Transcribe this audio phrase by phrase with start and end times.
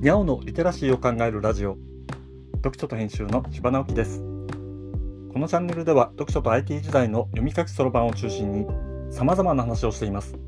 [0.00, 1.76] にゃおのリテラシーを考えるラジオ。
[2.62, 4.20] 読書と編集の柴直樹です。
[5.30, 8.66] このチャンネルでは読書と IT 時代の読み書きそろばんを中心に
[9.10, 10.38] 様々な話をしています。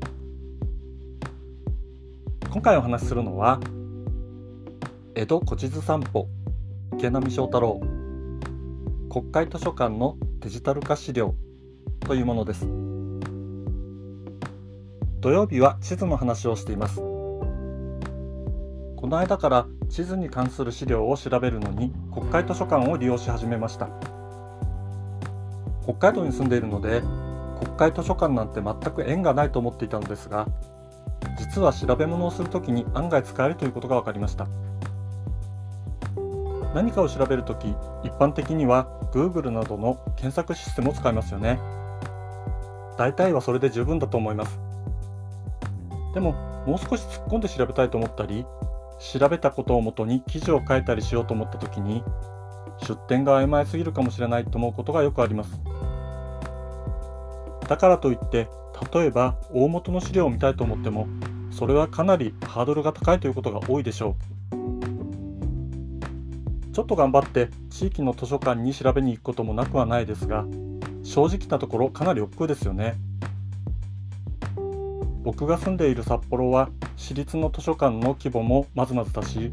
[2.49, 3.59] 今回お話しするのは
[5.13, 6.27] 江戸古地図散歩
[6.97, 7.79] 池波正太郎
[9.11, 11.35] 国会図書館のデジタル化資料
[11.99, 12.67] というものです。
[15.19, 17.12] 土曜日は地図の話をしています。
[19.03, 23.89] この間から地図に関する資料を調べるのに国会図書館を利用し始めました。
[25.83, 27.01] 北海道に住んでいるので
[27.59, 30.47] 国会図書館なんて全く縁がないと思っていたのですが
[31.37, 34.47] 実は調べ物をするときに案外使えるということが分かりました。
[36.73, 41.59] 何かを調べるとき一般的には Google などの検索システムを使いますよね。
[42.97, 44.57] 大体はそれで十分だと思います。
[46.13, 46.31] でも
[46.65, 48.45] もう少し突っ込んで調べたいと思ったり
[49.11, 52.03] 調べたことをもとに記事を書いたりしようと思った時に
[52.87, 55.59] 出典が曖昧すぎるかもしれないと思うことがよくあります。
[57.67, 58.47] だからといって
[58.93, 61.07] 例えば大元の資料を見たいと思っても
[61.51, 64.23] それはかなりハードルが高いということが多いでしょう。
[66.73, 70.43] ちょっと頑張って地域の図書館に調べに行くこともなくはないですが
[71.03, 72.95] 正直なところかなり億劫ですよね。
[75.23, 79.51] 僕が住んでいる札幌は私立の図書館の規模もまずまずだし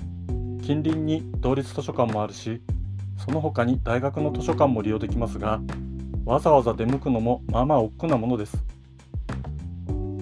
[0.62, 2.60] 近隣に同立図書館もあるし
[3.16, 5.60] その他に大学の図書館も利用できますが
[6.24, 8.62] わざわざ出向くのもまあまあ億劫なものです。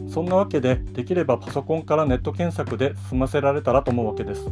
[0.09, 4.47] そんなわけでできればパソコンからネット検索で済ませられたらと思うわけです。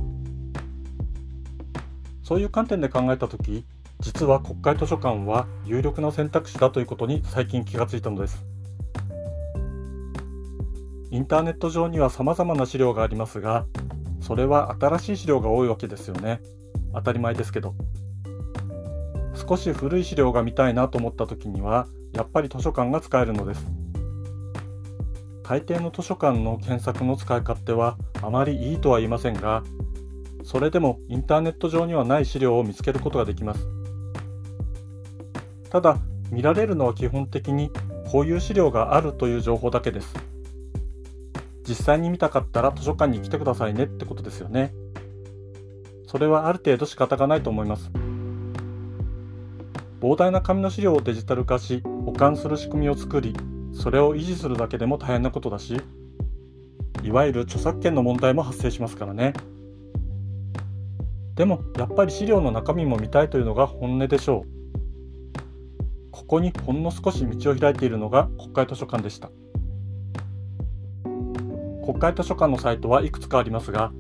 [2.23, 3.65] そういう観点で考えた時
[4.01, 8.56] 実は国会図書館は有力な選択肢だということに最近気がついたのです。
[11.17, 13.65] インターネット上には様々な資料がありますが、
[14.21, 16.43] それは新しい資料が多いわけですよね。
[16.93, 17.75] 当たり前ですけど。
[19.35, 23.67] 少し古い資料が見たいなと思った時には、やっぱり図書館が使えるのです。
[25.43, 29.63] 大抵の図書館の検索の使い勝手はあまりいいとは言いませんが、
[30.45, 33.67] それでもインターネット上にはない資料を見つけることができます。
[35.71, 35.97] ただ、
[36.31, 37.71] 見られるのは基本的に
[38.13, 40.36] こういう資料があるという情報だけです。
[41.69, 44.73] 実際に見たかったら図書館に来てくださいねってことですよね。
[46.07, 47.91] それはある程度仕方がないと思います。
[50.01, 53.35] 膨大な紙の資料をデジタル化し、保管する仕組みを作り、
[53.73, 55.81] それを維持するだけでも大変なことだし、
[57.03, 59.33] いわゆる著作権の問題も発生しますからね。
[61.35, 66.11] でも、やっぱり資料の中身も見たいというのが本音でしょう。
[66.11, 69.31] ここにほんの少し道を開いているのが国会図書館でした。
[71.87, 73.93] 国会図書館のサイトはいくつかありますが、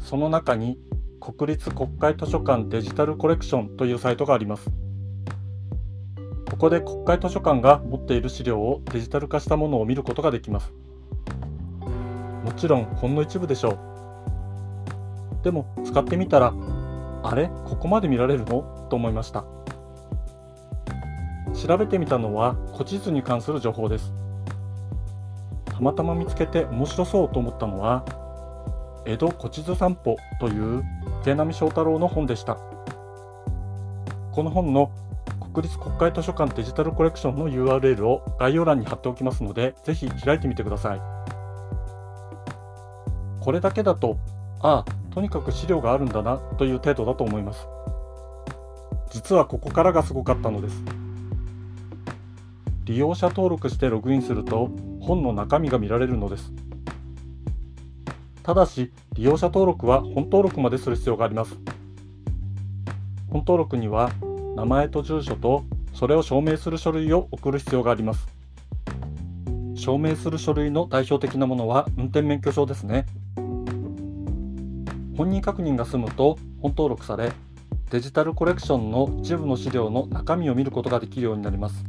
[0.00, 0.76] その中に
[1.20, 4.68] 国立国会図書館デジタルコレクションというサイトがあります。
[6.50, 10.72] ここで国会図書館が持っている資料をデジタル化したものを見ることができます。
[12.44, 13.78] もちろんほんの一部でしょ
[15.40, 15.44] う。
[15.44, 16.52] でも使ってみたら、
[17.22, 17.52] あれ？
[17.66, 18.88] ここまで見られるの？
[18.90, 19.44] と思いました。
[21.54, 24.12] 調べてみたのは古地図に関する情報です。
[25.78, 28.04] たまたま見つけて面白そうと思ったのは
[29.06, 30.82] 江戸古地図散歩という
[31.22, 32.56] 池波正太郎の本でした。
[34.32, 34.90] この本の
[35.52, 41.00] 国立国会図書館デジタルコレクションの URL を概要欄に貼っておきますのでぜひ開いてみてください。
[43.40, 44.18] これだけだと
[44.60, 47.68] ああとにかく資料があるんだなという程度だと思います。
[49.10, 50.82] 実はここからがすごかったのです。
[52.84, 54.70] 利用者登録してログインすると
[55.08, 56.52] 本の中身が見られるのです。
[58.42, 61.56] ただし、利用者登録は本登録までする必要があります。
[63.30, 64.12] 本登録には
[64.54, 65.64] 名前と住所と
[65.94, 68.28] それを証明する書類を送る必要があります。
[69.76, 73.06] 証明する書類の代表的なものは運転免許証ですね。
[75.16, 77.32] 本人確認が済むと本登録され、
[77.90, 81.82] デジタルコレクションの一部の資料の中身を見ることができるようになります。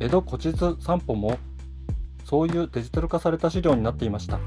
[0.00, 1.38] 江戸古地図散歩も
[2.24, 4.40] そういうデジタル化された資料になっていました。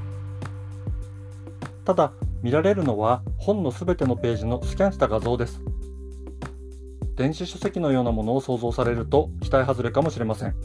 [1.86, 2.12] ただ
[2.42, 5.62] 見られるのは本のすべてのページのスキャンした画像です。
[7.16, 10.56] 電子書籍のようなものを想像されると期待外れかもしれません。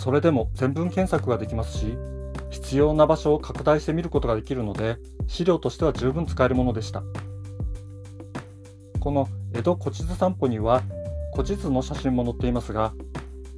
[0.00, 1.96] それでも全文検索ができますし
[2.50, 4.98] 必要な場所を拡大して見ることができるので
[5.28, 7.04] 資料としては十分使えるものでした。
[8.98, 10.82] この江戸古地図散歩には
[11.36, 12.94] 古地図の写真も載っていますが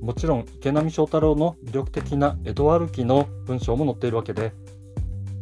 [0.00, 4.52] もちろん池波正太郎の魅力的な江戸歩きの文章も載っているわけで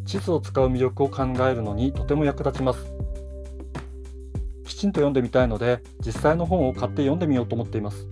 [0.05, 2.87] 地図を使う魅力を考えるのにとても役立ちます。
[4.65, 8.07] きちんと読んでみたいので実際の本を買って読んでみようと思っています。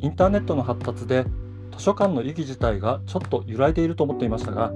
[0.00, 1.24] インターネットの発達で
[1.76, 4.72] 図書館の意義自体がちょっと揺らいでいると思っていましたが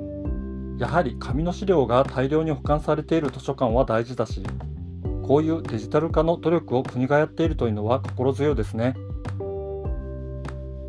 [0.79, 4.45] やはり紙の資料が大量に保管されている図書館は大事だし
[5.27, 8.95] こういうデジタル化の努力を国がやっているというのは心強いですね。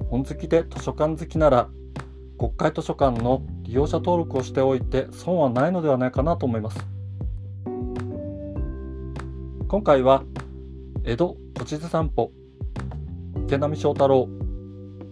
[0.09, 1.69] 本好きで図書館好きなら
[2.37, 6.87] 国会図書館の利用者登録をしておいて損はないのではないかなと思います。
[9.67, 10.23] 今回は
[11.03, 12.31] 江戸都知事散歩
[13.47, 14.29] 池波正太郎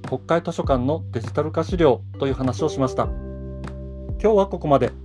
[0.07, 3.05] 国会図書館のデジタル化資料という話をしました。
[4.21, 5.04] 今日はここまで。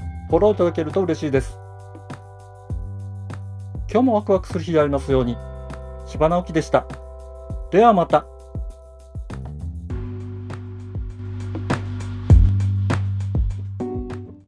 [0.31, 1.59] フォローいただけると嬉しいです。
[3.91, 5.35] 今日もワクワクする日がありますように。
[6.07, 6.87] 柴直樹でした。
[7.69, 8.25] ではまた。